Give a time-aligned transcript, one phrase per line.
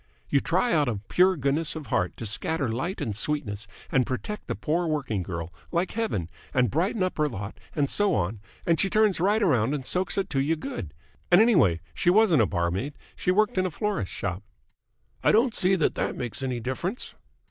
[0.31, 4.47] "You try out of pure goodness of heart to scatter light and sweetness and protect
[4.47, 8.79] the poor working girl like Heaven and brighten up her lot and so on, and
[8.79, 10.95] she turns right around and soaks it to you good!
[11.29, 12.97] And anyway she wasn't a barmaid.
[13.15, 14.41] She worked in a florist's shop."
[15.23, 17.13] "I don't see that that makes any difference."